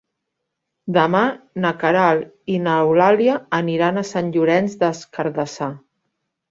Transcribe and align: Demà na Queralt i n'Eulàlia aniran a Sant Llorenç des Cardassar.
Demà 0.95 1.21
na 1.65 1.73
Queralt 1.83 2.55
i 2.55 2.57
n'Eulàlia 2.65 3.39
aniran 3.61 4.01
a 4.05 4.09
Sant 4.15 4.35
Llorenç 4.39 4.81
des 4.85 5.09
Cardassar. 5.19 5.75